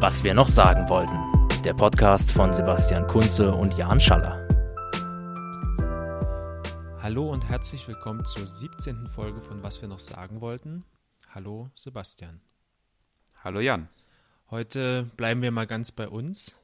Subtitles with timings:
[0.00, 1.18] Was wir noch sagen wollten.
[1.64, 4.46] Der Podcast von Sebastian Kunze und Jan Schaller.
[7.02, 9.08] Hallo und herzlich willkommen zur 17.
[9.08, 10.84] Folge von Was wir noch sagen wollten.
[11.30, 12.40] Hallo Sebastian.
[13.42, 13.88] Hallo Jan.
[14.52, 16.54] Heute bleiben wir mal ganz bei uns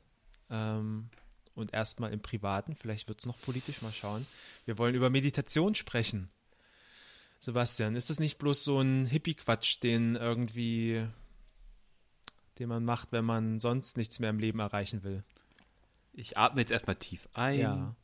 [0.49, 1.11] ähm,
[1.57, 2.77] und erstmal im Privaten.
[2.77, 4.29] Vielleicht wird es noch politisch, mal schauen.
[4.65, 6.31] Wir wollen über Meditation sprechen.
[7.41, 11.09] Sebastian, ist das nicht bloß so ein Hippie-Quatsch, den irgendwie,
[12.59, 15.25] den man macht, wenn man sonst nichts mehr im Leben erreichen will?
[16.13, 17.97] Ich atme jetzt erstmal tief ein Ja.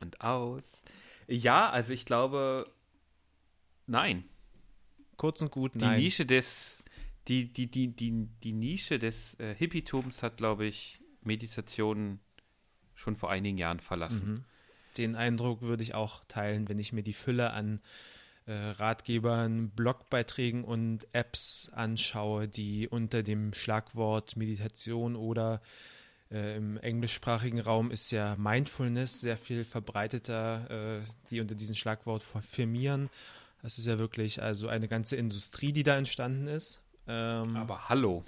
[0.00, 0.82] und aus.
[1.28, 2.70] Ja, also ich glaube,
[3.86, 4.24] nein.
[5.16, 6.00] Kurz und gut, Die nein.
[6.00, 6.78] Nische des,
[7.28, 12.20] die, die, die, die, die Nische des äh, Hippietums hat, glaube ich, Meditation
[12.94, 14.28] schon vor einigen Jahren verlassen.
[14.30, 14.44] Mhm.
[14.96, 17.80] Den Eindruck würde ich auch teilen, wenn ich mir die Fülle an
[18.52, 25.60] Ratgebern, Blogbeiträgen und Apps anschaue, die unter dem Schlagwort Meditation oder
[26.30, 32.22] äh, im englischsprachigen Raum ist ja Mindfulness sehr viel verbreiteter, äh, die unter diesem Schlagwort
[32.22, 33.10] firmieren.
[33.62, 36.80] Das ist ja wirklich also eine ganze Industrie, die da entstanden ist.
[37.08, 38.24] Ähm, Aber hallo.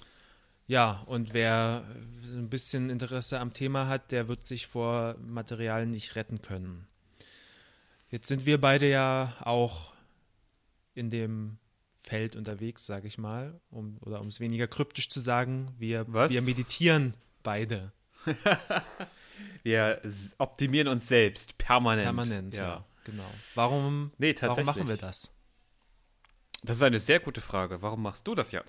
[0.67, 1.85] ja, und wer
[2.25, 6.89] ein bisschen Interesse am Thema hat, der wird sich vor Materialien nicht retten können.
[8.11, 9.93] Jetzt sind wir beide ja auch
[10.99, 11.59] in dem
[11.99, 16.31] Feld unterwegs, sage ich mal, um, oder um es weniger kryptisch zu sagen, wir, Was?
[16.31, 17.93] wir meditieren beide
[19.63, 20.01] Wir
[20.39, 22.05] optimieren uns selbst permanent.
[22.05, 22.55] permanent.
[22.55, 22.85] Ja, Ja.
[23.05, 23.31] genau.
[23.55, 25.33] Warum, Nee, warum machen wir das?
[26.63, 27.81] Das ist eine sehr gute Frage.
[27.83, 28.65] Warum machst du das ja?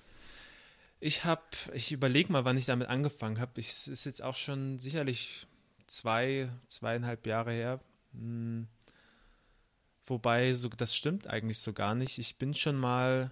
[1.00, 3.60] Ich habe, ich überlege mal, wann ich damit angefangen habe.
[3.60, 5.46] Es ist jetzt auch schon sicherlich
[5.86, 7.80] zwei, zweieinhalb Jahre her.
[8.12, 8.68] Hm.
[10.10, 12.18] Wobei, so, das stimmt eigentlich so gar nicht.
[12.18, 13.30] Ich bin schon mal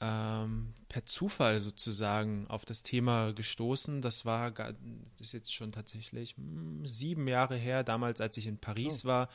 [0.00, 4.00] ähm, per Zufall sozusagen auf das Thema gestoßen.
[4.00, 4.76] Das war, das
[5.18, 9.28] ist jetzt schon tatsächlich hm, sieben Jahre her, damals, als ich in Paris war,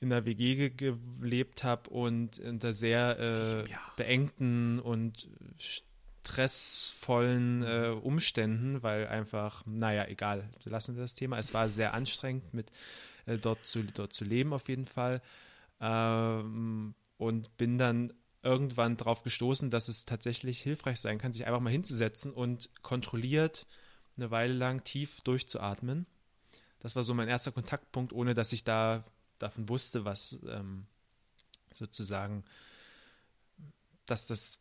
[0.00, 3.64] in der WG ge gelebt habe und unter sehr äh,
[3.96, 5.28] beengten und
[5.58, 11.38] stressvollen äh, Umständen, weil einfach, naja, egal, lassen wir das Thema.
[11.38, 12.72] Es war sehr anstrengend, mit
[13.26, 15.20] äh, dort, zu, dort zu leben auf jeden Fall.
[15.82, 18.12] Ähm, und bin dann
[18.42, 23.66] irgendwann darauf gestoßen, dass es tatsächlich hilfreich sein kann, sich einfach mal hinzusetzen und kontrolliert
[24.16, 26.06] eine Weile lang tief durchzuatmen.
[26.80, 29.04] Das war so mein erster Kontaktpunkt, ohne dass ich da
[29.38, 30.86] davon wusste, was ähm,
[31.72, 32.44] sozusagen,
[34.06, 34.58] dass das,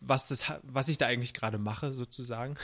[0.00, 2.56] was das, was ich da eigentlich gerade mache, sozusagen,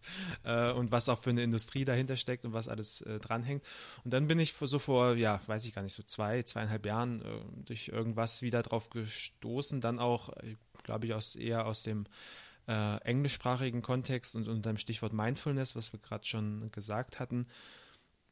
[0.44, 3.64] äh, und was auch für eine Industrie dahinter steckt und was alles äh, dranhängt.
[4.04, 7.22] Und dann bin ich so vor, ja, weiß ich gar nicht, so zwei, zweieinhalb Jahren
[7.22, 12.06] äh, durch irgendwas wieder drauf gestoßen, dann auch, äh, glaube ich, aus eher aus dem
[12.66, 17.46] äh, englischsprachigen Kontext und unter dem Stichwort Mindfulness, was wir gerade schon gesagt hatten.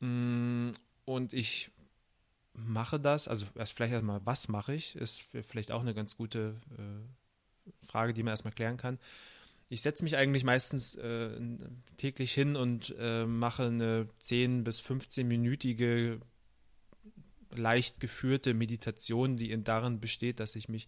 [0.01, 0.71] Mm,
[1.05, 1.71] Und ich
[2.55, 6.61] mache das, also erst vielleicht erstmal, was mache ich, ist vielleicht auch eine ganz gute
[7.83, 8.99] Frage, die man erstmal klären kann.
[9.69, 11.31] Ich setze mich eigentlich meistens äh,
[11.97, 16.21] täglich hin und äh, mache eine 10- bis 15-minütige
[17.51, 20.87] leicht geführte Meditation, die in darin besteht, dass ich mich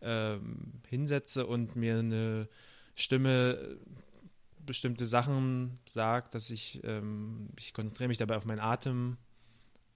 [0.00, 2.48] ähm, hinsetze und mir eine
[2.94, 3.78] Stimme
[4.64, 9.16] bestimmte Sachen sagt, dass ich, ähm, ich konzentriere mich dabei auf meinen Atem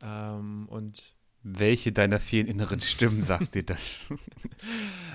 [0.02, 4.06] ähm, und Welche deiner vielen inneren Stimmen sagt dir das?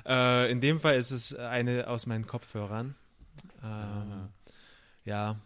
[0.08, 2.94] Äh, in dem Fall ist es eine aus meinen Kopfhörern.
[3.64, 4.30] Ähm, Ah.
[5.04, 5.40] Ja,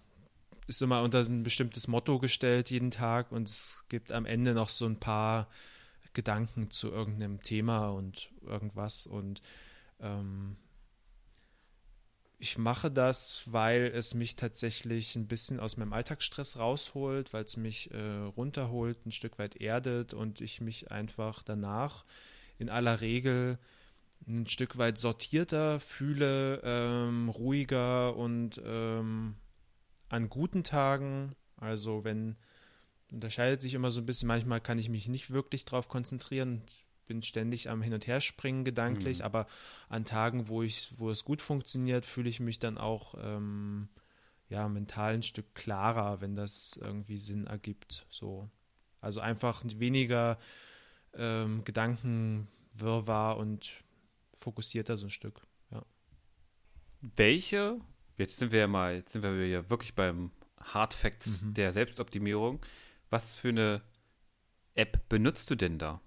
[0.68, 4.68] ist immer unter ein bestimmtes Motto gestellt jeden Tag und es gibt am Ende noch
[4.70, 5.48] so ein paar
[6.14, 9.42] Gedanken zu irgendeinem Thema und irgendwas und
[10.02, 10.58] ähm,
[12.40, 17.58] ich mache das, weil es mich tatsächlich ein bisschen aus meinem Alltagsstress rausholt, weil es
[17.58, 22.06] mich äh, runterholt, ein Stück weit erdet und ich mich einfach danach
[22.58, 23.60] in aller Regel
[24.28, 29.36] ein Stück weit sortierter fühle, ähm, ruhiger und ähm,
[30.08, 32.38] an guten Tagen, also wenn
[33.12, 36.62] unterscheidet sich immer so ein bisschen, manchmal kann ich mich nicht wirklich drauf konzentrieren,
[37.10, 39.26] bin ständig am Hin- und Herspringen gedanklich, Mhm.
[39.26, 39.48] aber
[39.90, 43.90] an Tagen, wo ich, wo es gut funktioniert, fühle ich mich dann auch ähm,
[44.48, 48.06] ja, mental ein Stück klarer, wenn das irgendwie Sinn ergibt.
[48.10, 48.50] So.
[49.02, 50.38] Also einfach weniger
[51.14, 53.72] ähm, Gedankenwirrwarr und
[54.34, 55.42] fokussierter so ein Stück.
[55.72, 55.84] Ja.
[57.02, 57.80] Welche,
[58.18, 61.54] jetzt sind wir ja mal, jetzt sind wir ja wirklich beim Hard Facts Mhm.
[61.54, 62.60] der Selbstoptimierung.
[63.10, 63.82] Was für eine
[64.76, 66.02] App benutzt du denn da?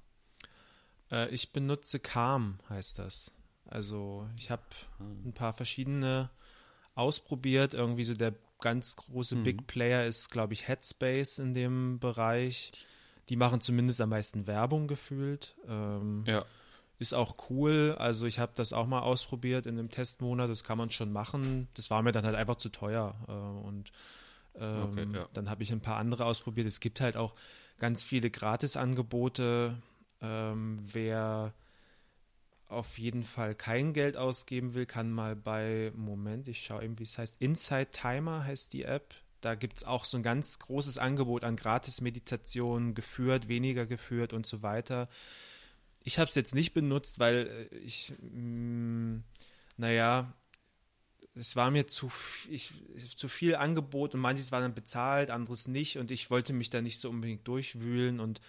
[1.13, 3.33] Äh, ich benutze Calm, heißt das.
[3.67, 4.63] Also ich habe
[5.01, 6.31] ein paar verschiedene
[6.95, 7.75] ausprobiert.
[7.75, 9.43] Irgendwie so der ganz große mhm.
[9.45, 12.73] Big Player ist, glaube ich, Headspace in dem Bereich.
[13.29, 15.55] Die machen zumindest am meisten Werbung gefühlt.
[15.69, 16.45] Ähm, ja.
[16.99, 17.97] Ist auch cool.
[17.99, 20.49] Also ich habe das auch mal ausprobiert in einem Testmonat.
[20.49, 21.69] Das kann man schon machen.
[21.75, 23.15] Das war mir dann halt einfach zu teuer.
[23.29, 23.93] Äh, und
[24.55, 25.29] ähm, okay, ja.
[25.33, 26.67] dann habe ich ein paar andere ausprobiert.
[26.67, 27.35] Es gibt halt auch
[27.79, 29.77] ganz viele Gratisangebote.
[30.23, 31.53] Ähm, wer
[32.69, 37.03] auf jeden Fall kein Geld ausgeben will, kann mal bei, Moment, ich schaue eben, wie
[37.03, 39.15] es heißt, Inside Timer heißt die App.
[39.43, 44.47] Da gibt es auch so ein ganz großes Angebot an Gratis-Meditationen, geführt, weniger geführt und
[44.47, 45.09] so weiter.
[46.05, 49.25] Ich habe es jetzt nicht benutzt, weil äh, ich, mh, mm,
[49.77, 50.33] naja,
[51.35, 52.11] es war mir zu,
[52.49, 52.73] ich,
[53.17, 56.83] zu viel Angebot und manches war dann bezahlt, anderes nicht und ich wollte mich da
[56.83, 58.41] nicht so unbedingt durchwühlen und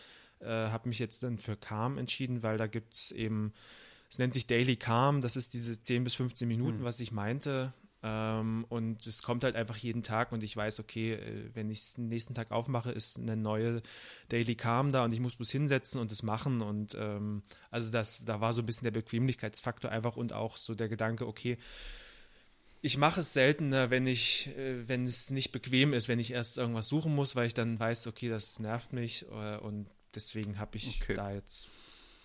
[0.43, 3.53] äh, habe mich jetzt dann für Calm entschieden, weil da gibt es eben
[4.13, 6.83] es nennt sich Daily Calm, das ist diese 10 bis 15 Minuten, mhm.
[6.83, 7.73] was ich meinte.
[8.03, 11.79] Ähm, und es kommt halt einfach jeden Tag und ich weiß, okay, äh, wenn ich
[11.79, 13.81] es den nächsten Tag aufmache, ist eine neue
[14.29, 16.61] Daily Calm da und ich muss bloß hinsetzen und das machen.
[16.61, 17.41] Und ähm,
[17.71, 21.25] also das, da war so ein bisschen der Bequemlichkeitsfaktor einfach und auch so der Gedanke,
[21.25, 21.57] okay,
[22.81, 26.59] ich mache es seltener, wenn ich, äh, wenn es nicht bequem ist, wenn ich erst
[26.59, 31.01] irgendwas suchen muss, weil ich dann weiß, okay, das nervt mich und deswegen habe ich
[31.01, 31.15] okay.
[31.15, 31.69] da jetzt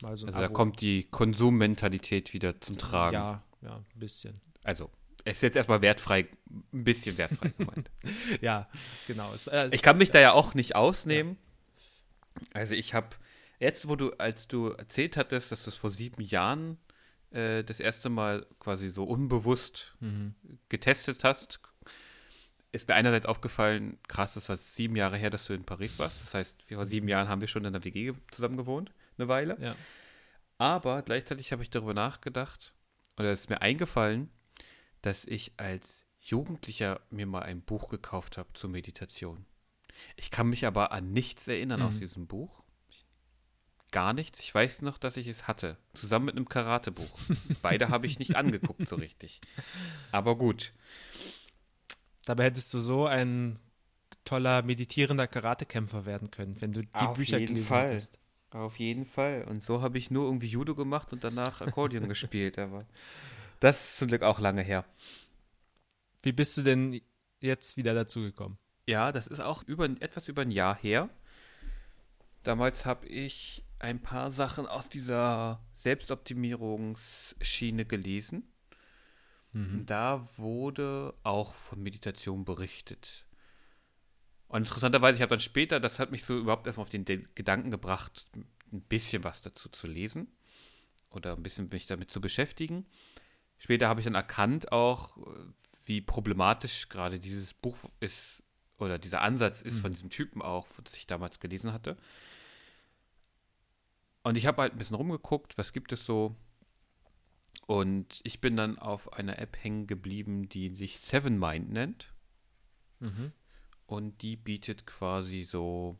[0.03, 0.47] Mal so also Abo.
[0.47, 3.15] da kommt die Konsummentalität wieder zum Tragen.
[3.15, 4.33] Ja, ja, ein bisschen.
[4.63, 4.91] Also,
[5.25, 6.29] es ist jetzt erstmal wertfrei,
[6.73, 7.91] ein bisschen wertfrei gemeint.
[8.41, 8.69] ja,
[9.07, 9.33] genau.
[9.35, 11.37] Es, äh, ich kann mich da ja auch nicht ausnehmen.
[12.37, 12.45] Ja.
[12.55, 13.09] Also ich habe,
[13.59, 16.79] jetzt wo du, als du erzählt hattest, dass du es vor sieben Jahren
[17.31, 20.37] äh, das erste Mal quasi so unbewusst mhm.
[20.69, 21.61] getestet hast,
[22.73, 26.23] ist mir einerseits aufgefallen, krass, das war sieben Jahre her, dass du in Paris warst.
[26.23, 29.57] Das heißt, vor sieben Jahren haben wir schon in der WG zusammen gewohnt eine Weile.
[29.61, 29.75] Ja.
[30.59, 32.75] Aber gleichzeitig habe ich darüber nachgedacht,
[33.17, 34.31] oder es ist mir eingefallen,
[35.03, 39.47] dass ich als Jugendlicher mir mal ein Buch gekauft habe zur Meditation.
[40.17, 41.87] Ich kann mich aber an nichts erinnern mhm.
[41.87, 42.63] aus diesem Buch.
[43.91, 44.41] Gar nichts.
[44.41, 45.79] Ich weiß noch, dass ich es hatte.
[45.95, 47.19] Zusammen mit einem Karatebuch.
[47.63, 49.41] Beide habe ich nicht angeguckt so richtig.
[50.13, 50.73] Aber gut.
[52.29, 53.59] Dabei hättest du so ein
[54.27, 57.89] toller meditierender Karatekämpfer werden können, wenn du die Auf Bücher gelesen Fall.
[57.89, 58.19] hättest.
[58.51, 59.45] Auf jeden Fall.
[59.45, 62.59] Und so habe ich nur irgendwie Judo gemacht und danach Akkordeon gespielt.
[62.59, 62.85] Aber
[63.61, 64.85] das ist zum Glück auch lange her.
[66.21, 67.01] Wie bist du denn
[67.41, 68.59] jetzt wieder dazugekommen?
[68.87, 71.09] Ja, das ist auch über, etwas über ein Jahr her.
[72.43, 78.53] Damals habe ich ein paar Sachen aus dieser Selbstoptimierungsschiene gelesen.
[79.53, 79.87] Mhm.
[79.87, 83.25] Da wurde auch von Meditation berichtet.
[84.49, 87.71] Und interessanterweise, ich habe dann später, das hat mich so überhaupt erstmal auf den Gedanken
[87.71, 88.27] gebracht,
[88.73, 90.29] ein bisschen was dazu zu lesen
[91.11, 92.87] oder ein bisschen mich damit zu beschäftigen.
[93.59, 95.19] Später habe ich dann erkannt auch,
[95.85, 98.43] wie problematisch gerade dieses Buch ist
[98.79, 99.81] oder dieser Ansatz ist mhm.
[99.81, 101.97] von diesem Typen auch, das ich damals gelesen hatte.
[104.23, 106.37] Und ich habe halt ein bisschen rumgeguckt, was gibt es so.
[107.69, 112.13] Und ich bin dann auf einer App hängen geblieben, die sich Seven Mind nennt.
[112.99, 113.33] Mhm
[113.89, 115.97] und die bietet quasi so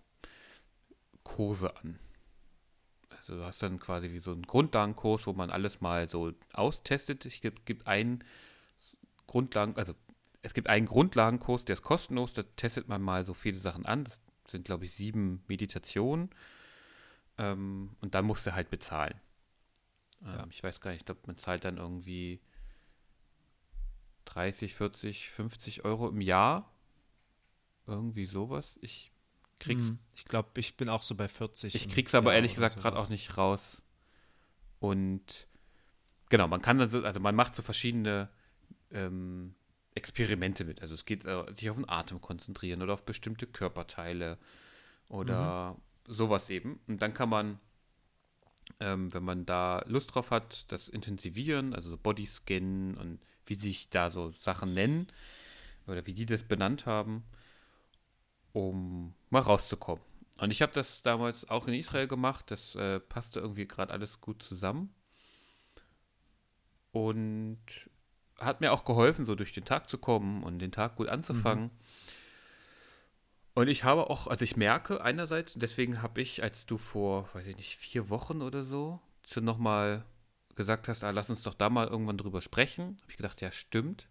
[1.25, 1.99] Kurse an.
[3.09, 7.25] Also du hast dann quasi wie so einen Grundlagenkurs, wo man alles mal so austestet.
[7.25, 8.23] Es gibt, gibt einen
[9.27, 9.95] Grundlagen, also
[10.43, 14.05] es gibt einen Grundlagenkurs, der ist kostenlos, da testet man mal so viele Sachen an.
[14.05, 16.29] Das sind, glaube ich, sieben Meditationen.
[17.39, 19.19] Ähm, und dann musst du halt bezahlen.
[20.23, 20.47] Ähm, ja.
[20.51, 22.41] Ich weiß gar nicht, ich glaube, man zahlt dann irgendwie
[24.27, 26.73] 30, 40, 50 Euro im Jahr
[27.87, 28.79] irgendwie sowas.
[28.81, 29.13] Ich
[29.59, 29.89] krieg's.
[29.89, 31.75] Hm, ich glaube, ich bin auch so bei 40.
[31.75, 33.83] Ich krieg's aber ehrlich gesagt gerade auch nicht raus.
[34.81, 35.49] Und
[36.29, 38.29] genau, man kann dann so, also man macht so verschiedene
[38.91, 39.55] ähm,
[39.95, 40.83] Experimente mit.
[40.83, 44.39] Also es geht äh, sich auf den Atem konzentrieren oder auf bestimmte Körperteile
[45.09, 46.13] oder mhm.
[46.13, 46.81] sowas eben.
[46.87, 47.59] Und dann kann man,
[48.81, 53.89] ähm, wenn man da Lust drauf hat, das intensivieren, also so Bodyscan und wie sich
[53.91, 55.09] da so Sachen nennen
[55.87, 57.25] oder wie die das benannt haben
[58.53, 60.03] um mal rauszukommen.
[60.39, 62.51] Und ich habe das damals auch in Israel gemacht.
[62.51, 64.95] Das äh, passte irgendwie gerade alles gut zusammen.
[66.93, 67.59] Und
[68.39, 71.65] hat mir auch geholfen, so durch den Tag zu kommen und den Tag gut anzufangen.
[71.65, 71.71] Mhm.
[73.59, 77.45] Und ich habe auch, also ich merke einerseits, deswegen habe ich, als du vor, weiß
[77.49, 80.05] ich nicht, vier Wochen oder so, zu nochmal
[80.55, 83.51] gesagt hast, ah, lass uns doch da mal irgendwann drüber sprechen, habe ich gedacht, ja,
[83.51, 84.09] stimmt.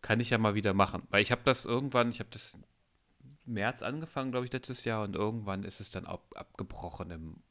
[0.00, 1.02] Kann ich ja mal wieder machen.
[1.10, 2.56] Weil ich habe das irgendwann, ich habe das
[3.46, 7.42] März angefangen, glaube ich, letztes Jahr und irgendwann ist es dann ab, abgebrochen im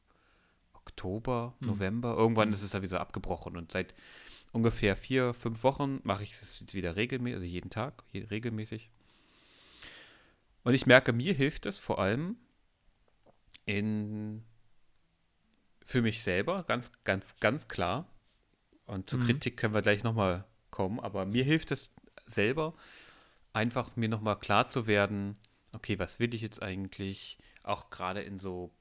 [0.72, 1.68] Oktober, hm.
[1.68, 2.16] November.
[2.16, 2.54] Irgendwann hm.
[2.54, 3.92] ist es dann wieder abgebrochen und seit
[4.50, 8.90] ungefähr vier, fünf Wochen mache ich es wieder regelmäßig, also jeden Tag, regelmäßig.
[10.66, 12.34] Und ich merke, mir hilft es vor allem
[13.66, 14.42] in
[15.84, 18.12] für mich selber, ganz, ganz, ganz klar.
[18.84, 19.26] Und zur mhm.
[19.26, 21.92] Kritik können wir gleich nochmal kommen, aber mir hilft es
[22.26, 22.74] selber,
[23.52, 25.36] einfach mir nochmal klar zu werden,
[25.70, 28.74] okay, was will ich jetzt eigentlich, auch gerade in so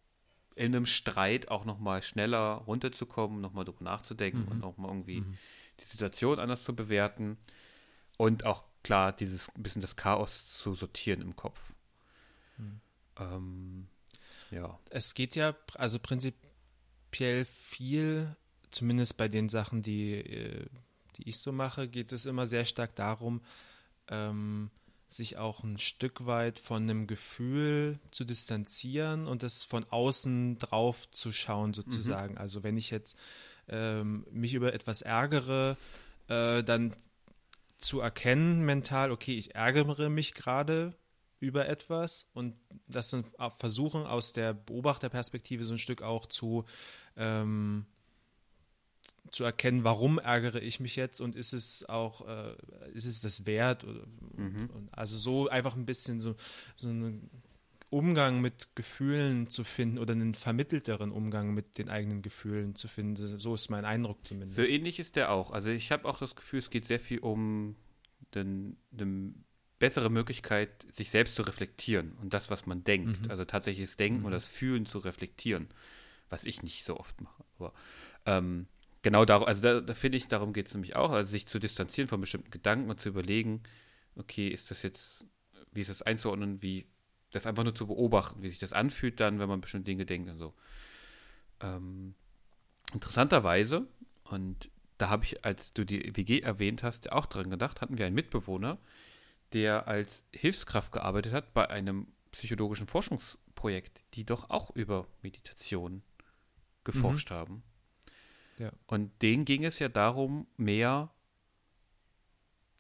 [0.56, 4.48] in einem Streit auch nochmal schneller runterzukommen, nochmal drüber nachzudenken mhm.
[4.48, 5.38] und nochmal irgendwie mhm.
[5.80, 7.38] die Situation anders zu bewerten
[8.18, 11.75] und auch klar dieses ein bisschen das Chaos zu sortieren im Kopf.
[12.58, 12.82] Mhm.
[13.18, 13.88] Ähm,
[14.52, 14.80] ja.
[14.90, 18.36] Es geht ja also prinzipiell viel,
[18.72, 20.66] zumindest bei den Sachen, die, äh,
[21.18, 23.42] die ich so mache, geht es immer sehr stark darum,
[24.08, 24.70] ähm,
[25.08, 31.10] sich auch ein Stück weit von einem Gefühl zu distanzieren und es von außen drauf
[31.12, 32.34] zu schauen, sozusagen.
[32.34, 32.40] Mhm.
[32.40, 33.18] Also wenn ich jetzt
[33.68, 35.78] ähm, mich über etwas ärgere,
[36.28, 36.96] äh, dann
[37.78, 40.96] zu erkennen mental, okay, ich ärgere mich gerade
[41.40, 42.56] über etwas und
[42.88, 43.26] das dann
[43.58, 46.66] versuchen aus der Beobachterperspektive so ein Stück auch zu
[47.18, 47.86] ähm,
[49.32, 52.56] zu erkennen, warum ärgere ich mich jetzt und ist es auch, äh,
[52.94, 53.86] ist es das wert?
[54.38, 54.70] Mhm.
[54.92, 56.36] Also so einfach ein bisschen so,
[56.76, 57.30] so einen
[57.90, 63.16] Umgang mit Gefühlen zu finden oder einen vermittelteren Umgang mit den eigenen Gefühlen zu finden.
[63.16, 64.56] So ist mein Eindruck zumindest.
[64.56, 65.52] So ähnlich ist der auch.
[65.52, 67.76] Also ich habe auch das Gefühl, es geht sehr viel um
[68.34, 68.76] eine
[69.86, 73.22] bessere Möglichkeit, sich selbst zu reflektieren und das, was man denkt.
[73.22, 73.30] Mhm.
[73.30, 74.26] Also tatsächlich das Denken mhm.
[74.26, 75.68] und das Fühlen zu reflektieren,
[76.28, 77.44] was ich nicht so oft mache.
[77.60, 77.72] Aber
[78.26, 78.66] ähm,
[79.04, 81.60] genau darum, also da, da finde ich, darum geht es nämlich auch, also sich zu
[81.60, 83.62] distanzieren von bestimmten Gedanken und zu überlegen,
[84.16, 85.28] okay, ist das jetzt,
[85.72, 86.88] wie ist das einzuordnen, wie
[87.30, 90.32] das einfach nur zu beobachten, wie sich das anfühlt dann, wenn man bestimmte Dinge denkt
[90.32, 90.56] und so.
[91.62, 92.16] Ähm,
[92.92, 93.86] interessanterweise,
[94.24, 98.08] und da habe ich, als du die WG erwähnt hast, auch dran gedacht, hatten wir
[98.08, 98.80] einen Mitbewohner,
[99.56, 106.04] der als Hilfskraft gearbeitet hat bei einem psychologischen Forschungsprojekt, die doch auch über Meditation
[106.84, 107.36] geforscht mhm.
[107.36, 107.64] haben.
[108.58, 108.72] Ja.
[108.86, 111.10] Und denen ging es ja darum, mehr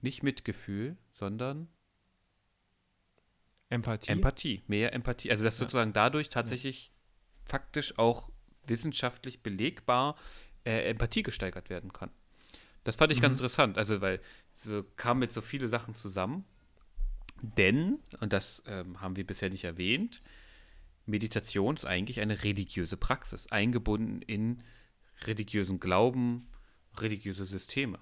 [0.01, 1.69] nicht Mitgefühl, sondern
[3.69, 4.11] Empathie.
[4.11, 5.31] Empathie, mehr Empathie.
[5.31, 5.59] Also dass ja.
[5.59, 7.51] sozusagen dadurch tatsächlich ja.
[7.51, 8.29] faktisch auch
[8.67, 10.17] wissenschaftlich belegbar
[10.65, 12.11] äh, Empathie gesteigert werden kann.
[12.83, 13.23] Das fand ich mhm.
[13.23, 14.19] ganz interessant, also weil
[14.55, 16.45] so kam mit so viele Sachen zusammen.
[17.41, 20.21] Denn, und das ähm, haben wir bisher nicht erwähnt,
[21.05, 24.63] Meditation ist eigentlich eine religiöse Praxis, eingebunden in
[25.23, 26.47] religiösen Glauben,
[26.97, 27.99] religiöse Systeme.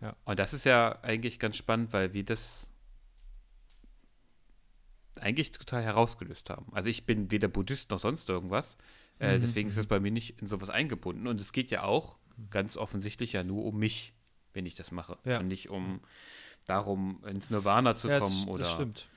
[0.00, 0.16] Ja.
[0.24, 2.68] Und das ist ja eigentlich ganz spannend, weil wir das
[5.20, 6.66] eigentlich total herausgelöst haben.
[6.72, 8.76] Also ich bin weder Buddhist noch sonst irgendwas.
[9.18, 9.42] Äh, mhm.
[9.42, 9.90] Deswegen ist es mhm.
[9.90, 11.26] bei mir nicht in sowas eingebunden.
[11.26, 12.18] Und es geht ja auch
[12.50, 14.12] ganz offensichtlich ja nur um mich,
[14.52, 15.18] wenn ich das mache.
[15.24, 15.38] Ja.
[15.38, 16.00] Und nicht um
[16.66, 18.64] darum, ins Nirvana zu ja, kommen das, oder.
[18.64, 19.08] Das stimmt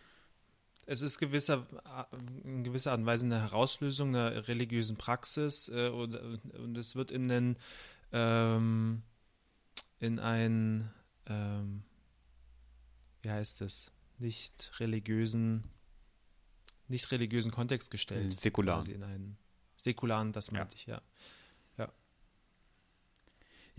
[0.90, 1.68] es ist gewisser,
[2.44, 7.12] in gewisser Art und Weise eine Herauslösung einer religiösen Praxis äh, und, und, es wird
[7.12, 7.58] in den
[8.12, 9.04] ähm,
[10.00, 10.92] in einen
[11.28, 11.84] ähm,
[13.22, 15.64] wie heißt es nicht religiösen
[16.88, 19.38] nicht religiösen Kontext gestellt säkular in einen
[19.78, 20.80] säkularen das meinte ja.
[20.80, 21.02] ich ja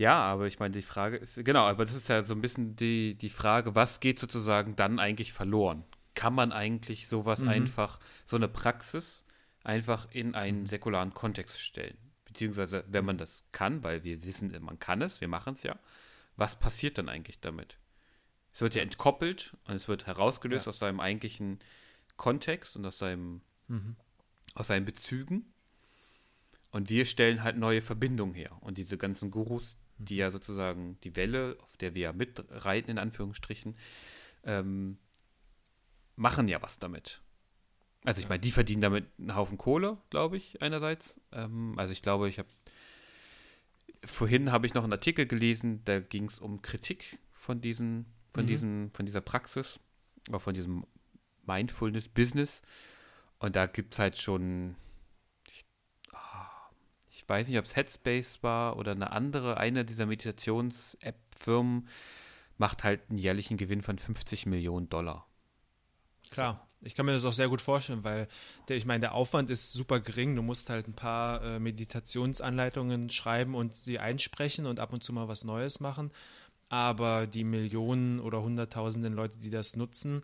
[0.01, 2.75] ja, aber ich meine, die Frage ist, genau, aber das ist ja so ein bisschen
[2.75, 5.85] die, die Frage, was geht sozusagen dann eigentlich verloren?
[6.13, 7.49] kann man eigentlich sowas mhm.
[7.49, 9.25] einfach, so eine Praxis
[9.63, 11.97] einfach in einen säkularen Kontext stellen.
[12.25, 15.77] Beziehungsweise, wenn man das kann, weil wir wissen, man kann es, wir machen es ja,
[16.35, 17.77] was passiert dann eigentlich damit?
[18.53, 20.69] Es wird ja entkoppelt und es wird herausgelöst ja.
[20.69, 21.59] aus seinem eigentlichen
[22.17, 23.95] Kontext und aus seinem, mhm.
[24.55, 25.53] aus seinen Bezügen.
[26.71, 28.57] Und wir stellen halt neue Verbindungen her.
[28.61, 32.97] Und diese ganzen Gurus, die ja sozusagen die Welle, auf der wir ja mitreiten, in
[32.97, 33.75] Anführungsstrichen,
[34.43, 34.97] ähm,
[36.15, 37.21] machen ja was damit.
[38.03, 41.21] Also ich meine, die verdienen damit einen Haufen Kohle, glaube ich, einerseits.
[41.31, 42.49] Ähm, also ich glaube, ich habe
[44.05, 48.43] vorhin habe ich noch einen Artikel gelesen, da ging es um Kritik von diesen, von
[48.43, 48.47] mhm.
[48.47, 49.79] diesen, von dieser Praxis,
[50.31, 50.85] auch von diesem
[51.45, 52.61] Mindfulness-Business.
[53.39, 54.75] Und da gibt es halt schon,
[57.21, 61.87] ich weiß nicht, ob es Headspace war oder eine andere, eine dieser Meditations-App-Firmen
[62.57, 65.27] macht halt einen jährlichen Gewinn von 50 Millionen Dollar.
[66.31, 68.27] Klar, ich kann mir das auch sehr gut vorstellen, weil
[68.67, 70.35] der, ich meine, der Aufwand ist super gering.
[70.35, 75.13] Du musst halt ein paar äh, Meditationsanleitungen schreiben und sie einsprechen und ab und zu
[75.13, 76.11] mal was Neues machen.
[76.69, 80.23] Aber die Millionen oder Hunderttausenden Leute, die das nutzen,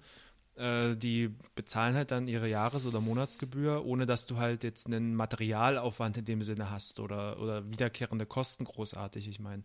[0.57, 5.15] äh, die bezahlen halt dann ihre Jahres- oder Monatsgebühr, ohne dass du halt jetzt einen
[5.15, 9.27] Materialaufwand in dem Sinne hast oder, oder wiederkehrende Kosten großartig.
[9.27, 9.63] Ich meine,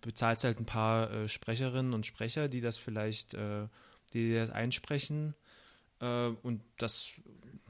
[0.00, 3.68] bezahlst halt ein paar äh, Sprecherinnen und Sprecher, die das vielleicht, äh,
[4.12, 5.34] die das einsprechen
[5.98, 7.12] Äh, und das,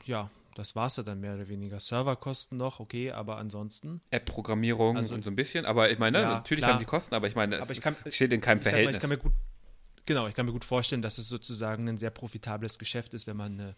[0.04, 1.78] ja, das war es ja dann mehr oder weniger.
[1.78, 4.00] Serverkosten noch, okay, aber ansonsten.
[4.10, 6.72] App-Programmierung also, und so ein bisschen, aber ich meine, ja, natürlich klar.
[6.72, 8.94] haben die Kosten, aber ich meine, aber ich kann, steht in keinem Verhältnis.
[8.94, 9.32] Mal, ich kann mir gut,
[10.06, 13.36] genau, ich kann mir gut vorstellen, dass es sozusagen ein sehr profitables Geschäft ist, wenn
[13.36, 13.76] man eine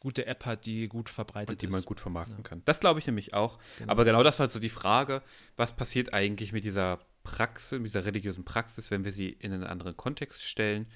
[0.00, 1.72] gute App hat, die gut verbreitet und die ist.
[1.72, 2.42] man gut vermarkten ja.
[2.42, 2.62] kann.
[2.64, 3.58] Das glaube ich nämlich auch.
[3.78, 3.92] Genau.
[3.92, 5.22] Aber genau das ist halt so die Frage,
[5.56, 9.64] was passiert eigentlich mit dieser Praxis, mit dieser religiösen Praxis, wenn wir sie in einen
[9.64, 10.86] anderen Kontext stellen?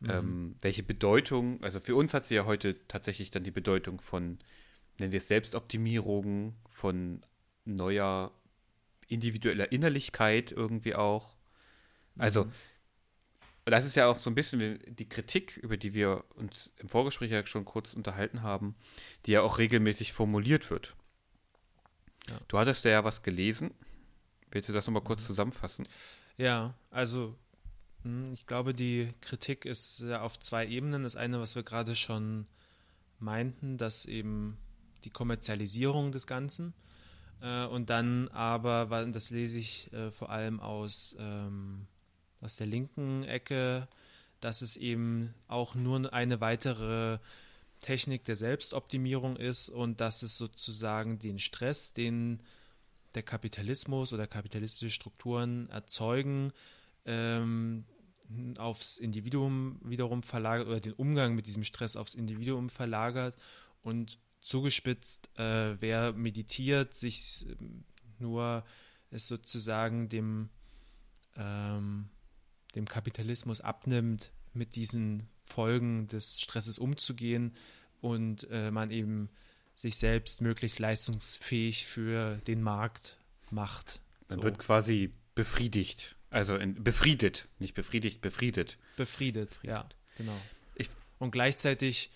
[0.00, 0.10] Mhm.
[0.10, 4.38] Ähm, welche Bedeutung, also für uns hat sie ja heute tatsächlich dann die Bedeutung von,
[4.98, 7.24] nennen wir es Selbstoptimierung, von
[7.64, 8.32] neuer
[9.08, 11.36] individueller Innerlichkeit irgendwie auch.
[12.16, 12.52] Also mhm
[13.64, 17.30] das ist ja auch so ein bisschen die Kritik, über die wir uns im Vorgespräch
[17.30, 18.74] ja schon kurz unterhalten haben,
[19.26, 20.96] die ja auch regelmäßig formuliert wird.
[22.28, 22.40] Ja.
[22.48, 23.72] Du hattest ja was gelesen.
[24.50, 25.26] Willst du das nochmal kurz mhm.
[25.26, 25.86] zusammenfassen?
[26.36, 27.36] Ja, also
[28.02, 31.04] hm, ich glaube, die Kritik ist auf zwei Ebenen.
[31.04, 32.46] Das eine, was wir gerade schon
[33.18, 34.58] meinten, dass eben
[35.04, 36.74] die Kommerzialisierung des Ganzen
[37.42, 41.86] äh, und dann aber, das lese ich äh, vor allem aus ähm,
[42.42, 43.88] aus der linken Ecke,
[44.40, 47.18] dass es eben auch nur eine weitere
[47.80, 52.40] Technik der Selbstoptimierung ist und dass es sozusagen den Stress, den
[53.14, 56.52] der Kapitalismus oder kapitalistische Strukturen erzeugen,
[57.04, 57.84] ähm,
[58.56, 63.36] aufs Individuum wiederum verlagert oder den Umgang mit diesem Stress aufs Individuum verlagert
[63.82, 67.46] und zugespitzt, äh, wer meditiert, sich
[68.18, 68.64] nur
[69.10, 70.48] es sozusagen dem
[71.36, 72.08] ähm,
[72.74, 77.54] dem Kapitalismus abnimmt, mit diesen Folgen des Stresses umzugehen
[78.00, 79.30] und äh, man eben
[79.74, 83.16] sich selbst möglichst leistungsfähig für den Markt
[83.50, 84.00] macht.
[84.28, 84.44] Man so.
[84.44, 88.78] wird quasi befriedigt, also in, befriedet, nicht befriedigt, befriedet.
[88.96, 89.58] Befriedet, befriedet.
[89.62, 90.38] ja, genau.
[90.74, 92.10] Ich, und gleichzeitig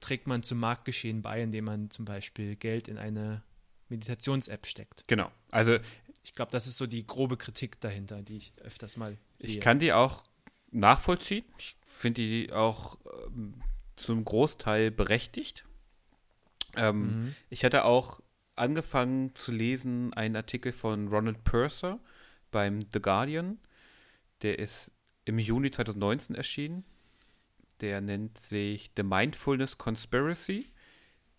[0.00, 3.42] trägt man zum Marktgeschehen bei, indem man zum Beispiel Geld in eine
[3.88, 5.04] Meditations-App steckt.
[5.06, 5.30] Genau.
[5.50, 5.78] Also
[6.24, 9.50] ich glaube, das ist so die grobe Kritik dahinter, die ich öfters mal sehe.
[9.50, 10.24] Ich kann die auch
[10.70, 11.44] nachvollziehen.
[11.58, 13.54] Ich finde die auch ähm,
[13.96, 15.64] zum Großteil berechtigt.
[16.76, 17.34] Ähm, mhm.
[17.50, 18.20] Ich hatte auch
[18.56, 22.00] angefangen zu lesen einen Artikel von Ronald Purser
[22.50, 23.58] beim The Guardian.
[24.42, 24.90] Der ist
[25.26, 26.84] im Juni 2019 erschienen.
[27.80, 30.70] Der nennt sich The Mindfulness Conspiracy.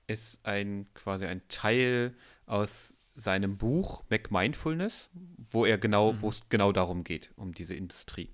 [0.07, 2.13] Ist ein quasi ein Teil
[2.45, 5.09] aus seinem Buch Mac Mindfulness,
[5.51, 6.21] wo er genau, mhm.
[6.21, 8.29] wo es genau darum geht, um diese Industrie.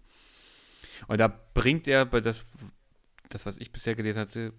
[1.08, 2.44] Und da bringt er bei das,
[3.30, 4.54] das was ich bisher gelesen hatte,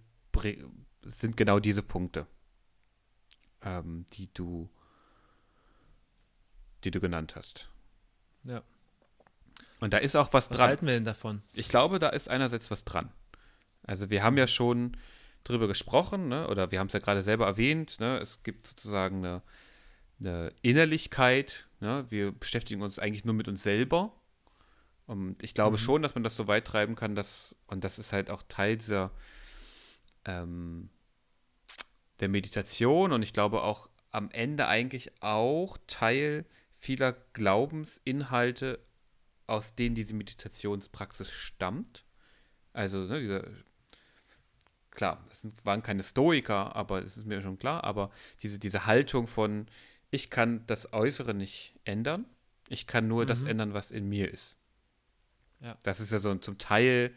[1.05, 2.27] sind genau diese Punkte,
[3.63, 4.69] ähm, die du,
[6.85, 7.69] die du genannt hast.
[8.45, 8.63] Ja.
[9.81, 10.59] Und da ist auch was, was dran.
[10.59, 11.43] Was halten wir denn davon?
[11.53, 13.13] Ich glaube, da ist einerseits was dran.
[13.83, 14.97] Also wir haben ja schon
[15.45, 16.47] drüber gesprochen, ne?
[16.49, 18.19] oder wir haben es ja gerade selber erwähnt, ne?
[18.19, 19.43] es gibt sozusagen eine
[20.25, 21.69] eine Innerlichkeit.
[21.81, 22.07] Ne?
[22.09, 24.13] Wir beschäftigen uns eigentlich nur mit uns selber.
[25.07, 25.81] Und ich glaube mhm.
[25.81, 28.77] schon, dass man das so weit treiben kann, dass, und das ist halt auch Teil
[28.77, 29.11] dieser
[30.25, 30.91] ähm,
[32.21, 36.45] der Meditation und ich glaube auch am Ende eigentlich auch Teil
[36.79, 38.79] vieler Glaubensinhalte,
[39.47, 42.05] aus denen diese Meditationspraxis stammt.
[42.73, 43.45] Also, ne, dieser,
[44.91, 48.11] klar, das sind, waren keine Stoiker, aber es ist mir schon klar, aber
[48.43, 49.67] diese, diese Haltung von,
[50.13, 52.27] ich kann das Äußere nicht ändern.
[52.69, 53.27] Ich kann nur mhm.
[53.27, 54.57] das ändern, was in mir ist.
[55.61, 55.77] Ja.
[55.83, 57.15] Das ist ja so zum Teil,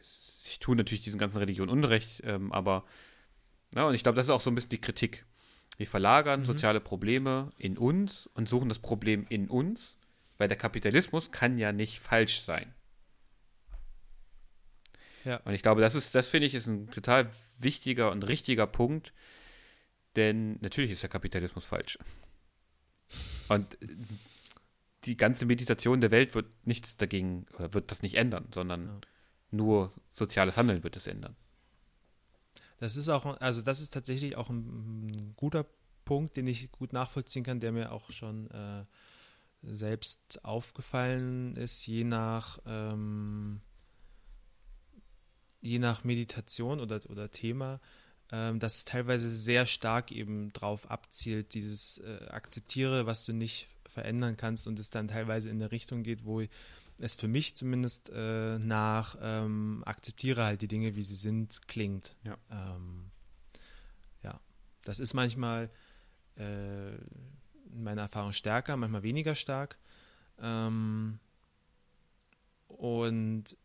[0.00, 2.84] ich tue natürlich diesen ganzen Religionen Unrecht, ähm, aber,
[3.74, 5.26] ja, und ich glaube, das ist auch so ein bisschen die Kritik.
[5.76, 6.44] Wir verlagern mhm.
[6.44, 9.98] soziale Probleme in uns und suchen das Problem in uns,
[10.38, 12.72] weil der Kapitalismus kann ja nicht falsch sein.
[15.24, 15.38] Ja.
[15.38, 19.12] Und ich glaube, das ist, das finde ich, ist ein total wichtiger und richtiger Punkt,
[20.18, 21.98] denn natürlich ist der Kapitalismus falsch.
[23.48, 23.78] Und
[25.04, 29.00] die ganze Meditation der Welt wird nichts dagegen, oder wird das nicht ändern, sondern ja.
[29.52, 31.36] nur soziales Handeln wird es ändern.
[32.78, 35.66] Das ist auch, also das ist tatsächlich auch ein, guter
[36.04, 38.84] Punkt, den ich gut nachvollziehen kann, der mir auch schon äh,
[39.62, 43.60] selbst aufgefallen ist, je nach ähm,
[45.60, 47.80] je nach Meditation oder, oder Thema
[48.30, 53.68] ähm, dass es teilweise sehr stark eben drauf abzielt, dieses äh, akzeptiere, was du nicht
[53.86, 56.42] verändern kannst und es dann teilweise in eine Richtung geht, wo
[57.00, 62.14] es für mich zumindest äh, nach ähm, akzeptiere halt die Dinge, wie sie sind, klingt.
[62.24, 63.10] Ja, ähm,
[64.22, 64.40] ja.
[64.84, 65.70] das ist manchmal
[66.36, 69.78] äh, in meiner Erfahrung stärker, manchmal weniger stark.
[70.40, 71.18] Ähm,
[72.66, 73.56] und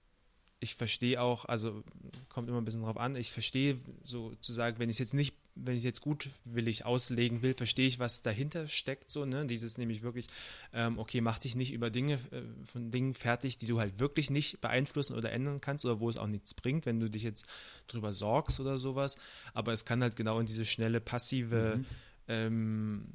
[0.63, 1.83] ich verstehe auch, also
[2.29, 5.73] kommt immer ein bisschen drauf an, ich verstehe sozusagen, wenn ich es jetzt nicht, wenn
[5.73, 9.45] ich es jetzt gutwillig auslegen will, verstehe ich, was dahinter steckt, so, ne?
[9.45, 10.27] Dieses nämlich wirklich,
[10.73, 14.29] ähm, okay, mach dich nicht über Dinge, äh, von Dingen fertig, die du halt wirklich
[14.29, 17.45] nicht beeinflussen oder ändern kannst oder wo es auch nichts bringt, wenn du dich jetzt
[17.87, 19.17] drüber sorgst oder sowas.
[19.53, 21.85] Aber es kann halt genau in diese schnelle, passive, mhm.
[22.29, 23.05] ähm,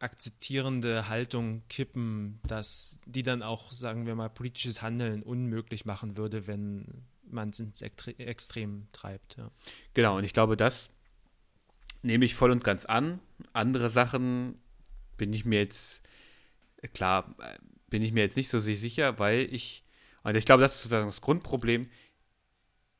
[0.00, 6.46] akzeptierende Haltung kippen, dass die dann auch, sagen wir mal, politisches Handeln unmöglich machen würde,
[6.46, 9.36] wenn man es ins Extrem treibt.
[9.36, 9.50] Ja.
[9.94, 10.90] Genau, und ich glaube, das
[12.02, 13.20] nehme ich voll und ganz an.
[13.52, 14.60] Andere Sachen
[15.16, 16.02] bin ich mir jetzt,
[16.94, 17.34] klar,
[17.88, 19.84] bin ich mir jetzt nicht so sicher, weil ich,
[20.22, 21.90] und ich glaube, das ist sozusagen das Grundproblem.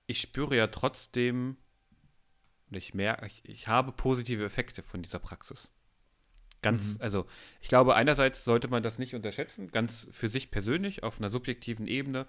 [0.06, 1.56] Ich spüre ja trotzdem,
[2.70, 5.70] ich merke, ich, ich habe positive Effekte von dieser Praxis.
[6.60, 7.02] Ganz, mhm.
[7.02, 7.26] also
[7.60, 11.86] ich glaube, einerseits sollte man das nicht unterschätzen, ganz für sich persönlich, auf einer subjektiven
[11.86, 12.26] Ebene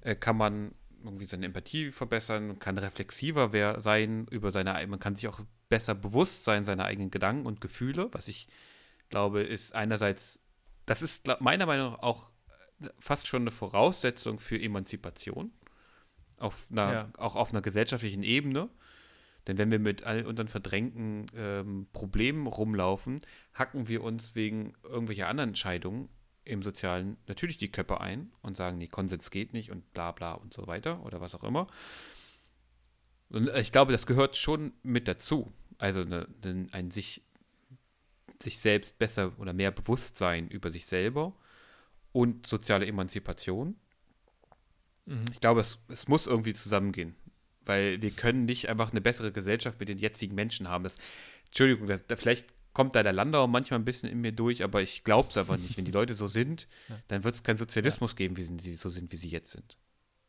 [0.00, 5.16] äh, kann man irgendwie seine Empathie verbessern, kann reflexiver wer sein über seine, man kann
[5.16, 8.48] sich auch besser bewusst sein seiner eigenen Gedanken und Gefühle, was ich
[9.10, 10.40] glaube, ist einerseits,
[10.86, 12.30] das ist meiner Meinung nach auch
[12.80, 15.52] äh, fast schon eine Voraussetzung für Emanzipation,
[16.38, 17.08] auf einer, ja.
[17.18, 18.68] auch auf einer gesellschaftlichen Ebene.
[19.48, 23.22] Denn wenn wir mit all unseren verdrängten ähm, Problemen rumlaufen,
[23.54, 26.10] hacken wir uns wegen irgendwelcher anderen Entscheidungen
[26.44, 30.34] im Sozialen natürlich die Köpfe ein und sagen, nee, Konsens geht nicht und bla bla
[30.34, 31.66] und so weiter oder was auch immer.
[33.30, 35.50] Und ich glaube, das gehört schon mit dazu.
[35.78, 37.22] Also ne, ne, ein sich,
[38.42, 41.34] sich selbst besser oder mehr Bewusstsein über sich selber
[42.12, 43.76] und soziale Emanzipation.
[45.06, 45.24] Mhm.
[45.32, 47.16] Ich glaube, es, es muss irgendwie zusammengehen
[47.68, 50.84] weil wir können nicht einfach eine bessere Gesellschaft mit den jetzigen Menschen haben.
[50.84, 50.96] Das,
[51.46, 54.82] Entschuldigung, da, da, vielleicht kommt da der Landauer manchmal ein bisschen in mir durch, aber
[54.82, 55.76] ich glaube es einfach nicht.
[55.76, 56.66] Wenn die Leute so sind,
[57.08, 58.16] dann wird es keinen Sozialismus ja.
[58.16, 59.76] geben, wie sie so sind, wie sie jetzt sind.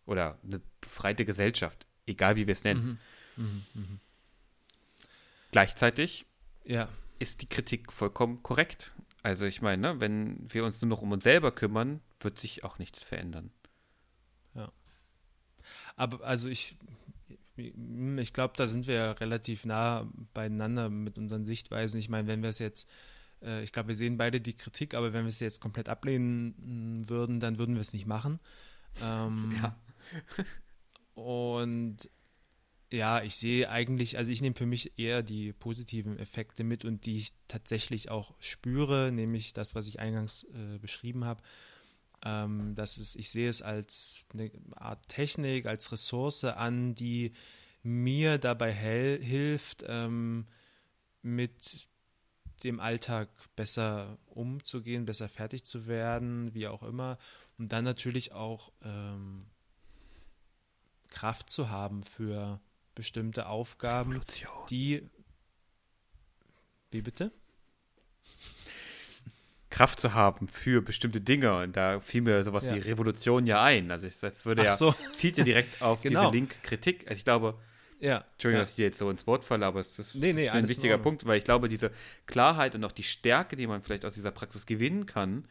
[0.06, 3.00] Oder eine befreite Gesellschaft, egal wie wir es nennen.
[3.36, 3.44] Mhm.
[3.44, 3.66] Mhm.
[3.74, 4.00] Mhm.
[5.52, 6.26] Gleichzeitig
[6.66, 6.90] ja.
[7.20, 8.94] ist die Kritik vollkommen korrekt.
[9.24, 12.64] Also ich meine, ne, wenn wir uns nur noch um uns selber kümmern, wird sich
[12.64, 13.52] auch nichts verändern.
[14.56, 14.72] Ja.
[15.96, 16.76] Aber also ich
[17.60, 22.00] ich glaube, da sind wir relativ nah beieinander mit unseren Sichtweisen.
[22.00, 22.90] Ich meine, wenn wir es jetzt,
[23.42, 27.08] äh, ich glaube, wir sehen beide die Kritik, aber wenn wir es jetzt komplett ablehnen
[27.08, 28.40] würden, dann würden wir es nicht machen.
[29.02, 29.76] Ähm, ja.
[31.14, 32.10] und
[32.92, 37.06] ja, ich sehe eigentlich, also ich nehme für mich eher die positiven Effekte mit und
[37.06, 41.44] die ich tatsächlich auch spüre, nämlich das, was ich eingangs äh, beschrieben habe.
[42.24, 47.34] Ähm, das ist, ich sehe es als eine Art Technik, als Ressource an, die
[47.84, 50.48] mir dabei hilft, ähm,
[51.22, 51.88] mit
[52.64, 57.18] dem Alltag besser umzugehen, besser fertig zu werden, wie auch immer.
[57.58, 59.46] Und dann natürlich auch ähm,
[61.08, 62.60] Kraft zu haben für
[62.96, 64.68] bestimmte Aufgaben, Revolution.
[64.70, 65.10] die.
[66.92, 67.32] Wie bitte?
[69.70, 71.56] Kraft zu haben für bestimmte Dinge.
[71.58, 72.76] Und da fiel mir sowas ja.
[72.76, 73.92] wie Revolution ja ein.
[73.92, 74.96] Also ich, das würde ja, so.
[75.16, 76.22] zieht ja direkt auf genau.
[76.22, 77.08] diese Link-Kritik.
[77.08, 77.56] Also ich glaube,
[78.00, 78.26] ja.
[78.34, 78.62] Entschuldigung, ja.
[78.62, 80.70] dass ich dir jetzt so ins Wort falle, aber es ist, nee, nee, ist ein
[80.70, 81.92] wichtiger Punkt, weil ich glaube, diese
[82.26, 85.46] Klarheit und auch die Stärke, die man vielleicht aus dieser Praxis gewinnen kann,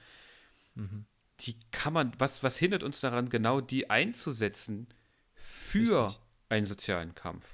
[0.75, 1.05] mhm.
[1.41, 4.89] die kann man, was, was hindert uns daran, genau die einzusetzen
[5.35, 6.23] für Richtig.
[6.49, 7.47] einen sozialen Kampf?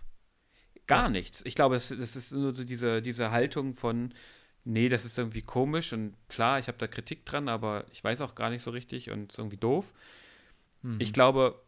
[0.87, 1.11] Gar ja.
[1.11, 1.43] nichts.
[1.45, 4.15] Ich glaube, es, es ist nur so diese, diese Haltung von,
[4.65, 8.21] nee, das ist irgendwie komisch und klar, ich habe da Kritik dran, aber ich weiß
[8.21, 9.93] auch gar nicht so richtig und ist irgendwie doof.
[10.83, 10.97] Mhm.
[11.01, 11.63] Ich glaube,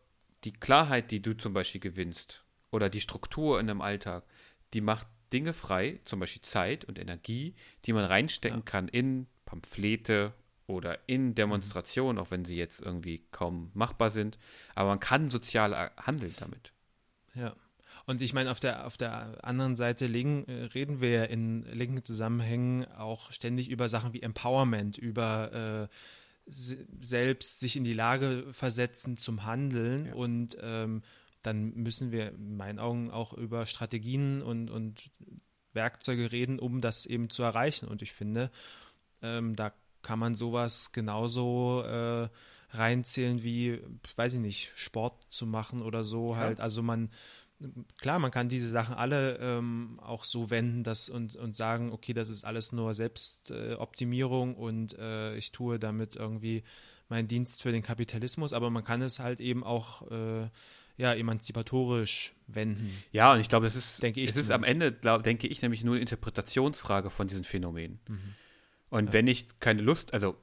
[0.44, 4.24] die Klarheit, die du zum Beispiel gewinnst oder die Struktur in einem Alltag,
[4.74, 7.54] die macht Dinge frei, zum Beispiel Zeit und Energie,
[7.84, 8.64] die man reinstecken ja.
[8.64, 10.32] kann in Pamphlete
[10.66, 12.22] oder in Demonstrationen, mhm.
[12.22, 14.38] auch wenn sie jetzt irgendwie kaum machbar sind.
[14.74, 16.72] Aber man kann sozial handeln damit.
[17.34, 17.54] Ja.
[18.06, 21.64] Und ich meine, auf der, auf der anderen Seite legen, äh, reden wir ja in
[21.64, 26.52] linken Zusammenhängen auch ständig über Sachen wie Empowerment, über äh,
[27.00, 30.06] selbst sich in die Lage versetzen zum Handeln.
[30.06, 30.14] Ja.
[30.14, 31.02] Und ähm,
[31.42, 35.10] dann müssen wir in meinen Augen auch über Strategien und, und
[35.72, 37.88] Werkzeuge reden, um das eben zu erreichen.
[37.88, 38.50] Und ich finde,
[39.22, 42.28] ähm, da kann man sowas genauso äh,
[42.70, 43.80] reinzählen wie,
[44.14, 46.38] weiß ich nicht, Sport zu machen oder so ja.
[46.38, 46.60] halt.
[46.60, 47.10] Also man,
[47.98, 52.12] klar, man kann diese Sachen alle ähm, auch so wenden dass, und, und sagen, okay,
[52.12, 56.62] das ist alles nur Selbstoptimierung äh, und äh, ich tue damit irgendwie
[57.08, 60.48] meinen Dienst für den Kapitalismus, aber man kann es halt eben auch äh,
[60.96, 62.90] ja, emanzipatorisch wenden.
[63.12, 65.62] Ja, und ich glaube, es ist, denke ich es ist am Ende, glaub, denke ich,
[65.62, 68.00] nämlich nur eine Interpretationsfrage von diesen Phänomenen.
[68.08, 68.34] Mhm.
[68.88, 69.12] Und ja.
[69.12, 70.36] wenn ich keine Lust, also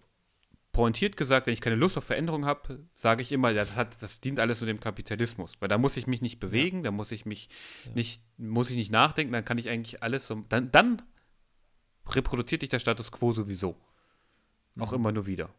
[0.74, 4.20] pointiert gesagt, wenn ich keine Lust auf Veränderung habe, sage ich immer, das, hat, das
[4.20, 5.54] dient alles nur dem Kapitalismus.
[5.60, 6.84] Weil da muss ich mich nicht bewegen, ja.
[6.84, 7.48] da muss ich mich
[7.86, 7.92] ja.
[7.94, 10.44] nicht, muss ich nicht nachdenken, dann kann ich eigentlich alles so.
[10.50, 11.02] Dann, dann
[12.10, 13.78] reproduziert sich der Status quo sowieso.
[14.80, 14.98] Auch mhm.
[14.98, 15.50] immer nur wieder.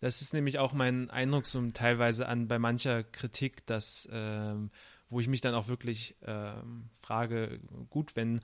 [0.00, 4.70] Das ist nämlich auch mein Eindruck so teilweise an bei mancher Kritik, dass ähm,
[5.08, 8.40] wo ich mich dann auch wirklich ähm, frage, gut, wenn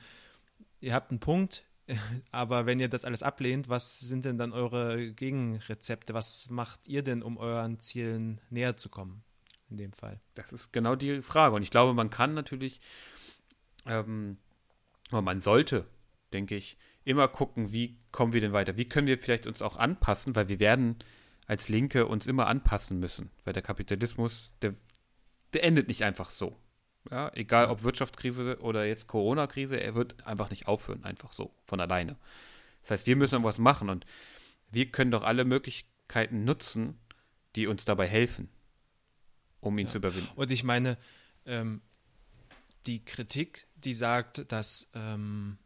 [0.80, 1.64] ihr habt einen Punkt,
[2.30, 6.14] aber wenn ihr das alles ablehnt, was sind denn dann eure Gegenrezepte?
[6.14, 9.22] Was macht ihr denn, um euren Zielen näher zu kommen?
[9.68, 10.20] In dem Fall.
[10.34, 11.56] Das ist genau die Frage.
[11.56, 12.80] Und ich glaube, man kann natürlich,
[13.86, 14.36] ähm,
[15.10, 15.86] man sollte,
[16.32, 18.76] denke ich, immer gucken, wie kommen wir denn weiter?
[18.76, 20.96] Wie können wir vielleicht uns auch anpassen, weil wir werden
[21.46, 24.74] als Linke uns immer anpassen müssen, weil der Kapitalismus, der,
[25.52, 26.56] der endet nicht einfach so.
[27.10, 31.80] Ja, egal ob Wirtschaftskrise oder jetzt Corona-Krise, er wird einfach nicht aufhören, einfach so, von
[31.80, 32.16] alleine.
[32.82, 34.06] Das heißt, wir müssen irgendwas machen und
[34.70, 36.98] wir können doch alle Möglichkeiten nutzen,
[37.56, 38.48] die uns dabei helfen,
[39.60, 39.92] um ihn ja.
[39.92, 40.30] zu überwinden.
[40.36, 40.96] Und ich meine,
[41.44, 41.82] ähm,
[42.86, 45.58] die Kritik, die sagt, dass, ähm,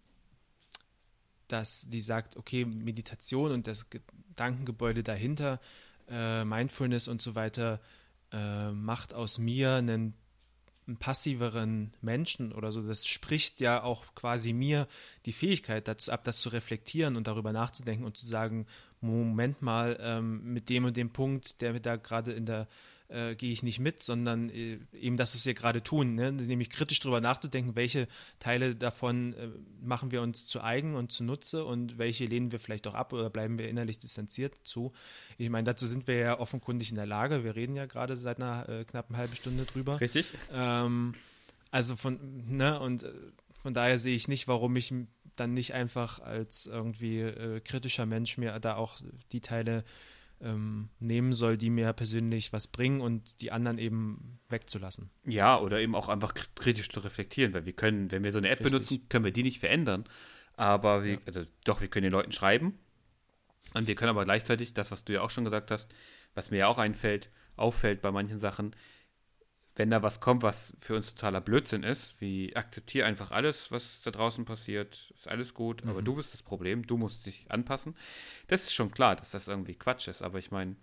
[1.49, 5.61] dass die sagt, okay, Meditation und das Gedankengebäude dahinter,
[6.09, 7.81] äh, Mindfulness und so weiter,
[8.33, 10.15] äh, macht aus mir einen
[10.87, 14.87] einen passiveren Menschen oder so, das spricht ja auch quasi mir
[15.25, 18.67] die Fähigkeit dazu ab, das zu reflektieren und darüber nachzudenken und zu sagen,
[19.01, 22.69] Moment mal, ähm, mit dem und dem Punkt, der da gerade in der
[23.09, 26.33] äh, gehe ich nicht mit, sondern äh, eben das, was wir gerade tun, ne?
[26.33, 29.49] nämlich kritisch darüber nachzudenken, welche Teile davon äh,
[29.81, 33.31] machen wir uns zu eigen und zunutze und welche lehnen wir vielleicht auch ab oder
[33.31, 34.93] bleiben wir innerlich distanziert zu.
[35.39, 37.45] Ich meine, dazu sind wir ja offenkundig in der Lage.
[37.45, 40.01] Wir reden ja gerade seit einer äh, knappen halben Stunde drüber.
[40.01, 40.33] Richtig.
[40.53, 41.15] Ähm,
[41.71, 43.13] also von, ne, und äh,
[43.53, 44.93] von daher sehe ich nicht, warum ich
[45.37, 48.97] dann nicht einfach als irgendwie äh, kritischer Mensch mir da auch
[49.33, 49.85] die Teile
[50.41, 55.11] ähm, nehmen soll, die mir persönlich was bringen und die anderen eben wegzulassen.
[55.25, 58.49] Ja, oder eben auch einfach kritisch zu reflektieren, weil wir können, wenn wir so eine
[58.49, 58.73] App Richtig.
[58.73, 60.05] benutzen, können wir die nicht verändern.
[60.55, 61.19] Aber wir, ja.
[61.27, 62.79] also doch, wir können den Leuten schreiben.
[63.75, 65.89] Und wir können aber gleichzeitig, das, was du ja auch schon gesagt hast,
[66.35, 68.75] was mir ja auch einfällt, auffällt bei manchen Sachen,
[69.77, 74.01] wenn da was kommt, was für uns totaler Blödsinn ist, wie akzeptiere einfach alles, was
[74.03, 75.91] da draußen passiert, ist alles gut, mhm.
[75.91, 77.95] aber du bist das Problem, du musst dich anpassen.
[78.49, 80.77] Das ist schon klar, dass das irgendwie Quatsch ist, aber ich meine,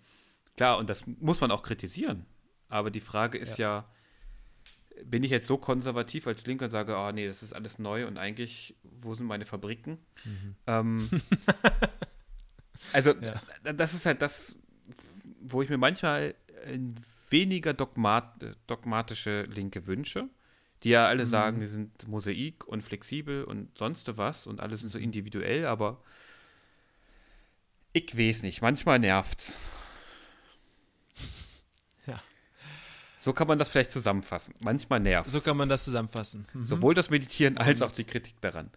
[0.56, 2.24] klar, und das muss man auch kritisieren.
[2.68, 3.88] Aber die Frage ist ja, ja
[5.04, 8.06] bin ich jetzt so konservativ als Linker und sage, oh nee, das ist alles neu
[8.06, 9.98] und eigentlich, wo sind meine Fabriken?
[10.24, 10.54] Mhm.
[10.66, 11.10] Ähm,
[12.92, 13.40] also, ja.
[13.72, 14.56] das ist halt das,
[15.40, 16.34] wo ich mir manchmal
[17.34, 20.30] weniger dogmat dogmatische Linke Wünsche,
[20.84, 21.28] die ja alle mhm.
[21.28, 26.00] sagen, die sind Mosaik und flexibel und sonst was und alle sind so individuell, aber
[27.92, 29.58] ich weiß nicht, manchmal nervt's.
[32.06, 32.20] Ja.
[33.16, 34.54] So kann man das vielleicht zusammenfassen.
[34.60, 36.46] Manchmal nervt So kann man das zusammenfassen.
[36.52, 36.66] Mhm.
[36.66, 38.70] Sowohl das Meditieren als auch die Kritik daran.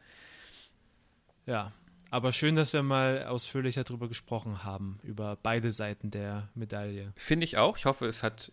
[1.45, 1.73] Ja,
[2.09, 7.13] aber schön, dass wir mal ausführlicher darüber gesprochen haben, über beide Seiten der Medaille.
[7.15, 7.77] Finde ich auch.
[7.77, 8.51] Ich hoffe, es hat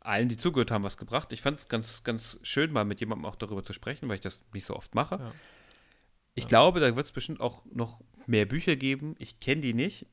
[0.00, 1.32] allen, die zugehört haben, was gebracht.
[1.32, 4.20] Ich fand es ganz, ganz schön, mal mit jemandem auch darüber zu sprechen, weil ich
[4.20, 5.16] das nicht so oft mache.
[5.16, 5.32] Ja.
[6.34, 6.48] Ich ja.
[6.48, 9.16] glaube, da wird es bestimmt auch noch mehr Bücher geben.
[9.18, 10.06] Ich kenne die nicht,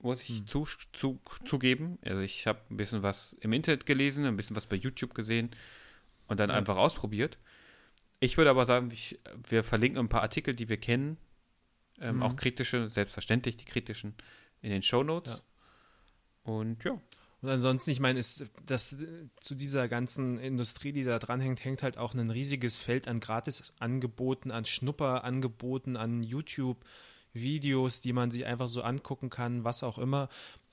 [0.00, 0.46] muss ich hm.
[0.46, 1.98] zu, zu, zugeben.
[2.04, 5.50] Also ich habe ein bisschen was im Internet gelesen, ein bisschen was bei YouTube gesehen
[6.28, 6.56] und dann ja.
[6.56, 7.38] einfach ausprobiert.
[8.20, 11.16] Ich würde aber sagen, ich, wir verlinken ein paar Artikel, die wir kennen,
[12.02, 12.22] ähm, mhm.
[12.22, 14.14] Auch kritische, selbstverständlich die kritischen
[14.60, 15.42] in den Show Notes.
[16.44, 16.52] Ja.
[16.52, 17.00] Und ja.
[17.42, 18.96] Und ansonsten, ich meine, ist das
[19.40, 24.52] zu dieser ganzen Industrie, die da dranhängt, hängt halt auch ein riesiges Feld an Gratisangeboten,
[24.52, 30.28] an Schnupperangeboten, an YouTube-Videos, die man sich einfach so angucken kann, was auch immer.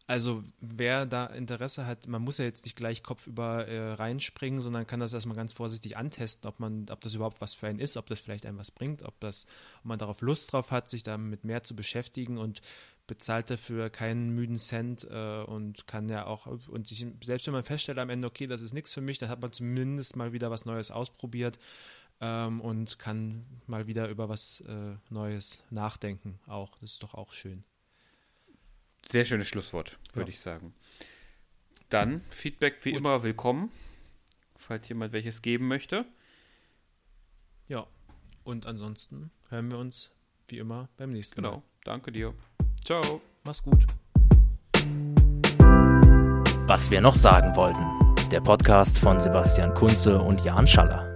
[0.09, 4.87] Also wer da Interesse hat, man muss ja jetzt nicht gleich kopfüber äh, reinspringen, sondern
[4.87, 7.95] kann das erstmal ganz vorsichtig antesten, ob man, ob das überhaupt was für einen ist,
[7.95, 9.45] ob das vielleicht einem was bringt, ob das,
[9.81, 12.63] ob man darauf Lust drauf hat, sich damit mehr zu beschäftigen und
[13.05, 17.63] bezahlt dafür keinen müden Cent äh, und kann ja auch, und ich, selbst wenn man
[17.63, 20.49] feststellt am Ende, okay, das ist nichts für mich, dann hat man zumindest mal wieder
[20.49, 21.59] was Neues ausprobiert
[22.19, 26.39] ähm, und kann mal wieder über was äh, Neues nachdenken.
[26.47, 27.63] Auch, das ist doch auch schön.
[29.11, 30.35] Sehr schönes Schlusswort, würde ja.
[30.35, 30.73] ich sagen.
[31.89, 32.99] Dann Feedback wie Gut.
[32.99, 33.71] immer willkommen,
[34.57, 36.05] falls jemand welches geben möchte.
[37.67, 37.87] Ja,
[38.43, 40.11] und ansonsten hören wir uns
[40.47, 41.51] wie immer beim nächsten genau.
[41.51, 41.55] Mal.
[41.57, 42.33] Genau, danke dir.
[42.83, 43.21] Ciao.
[43.43, 43.85] Mach's gut.
[46.67, 48.29] Was wir noch sagen wollten.
[48.29, 51.08] Der Podcast von Sebastian Kunze und Jan Schaller.